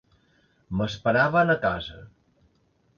[0.79, 2.05] M'esperaven a casa.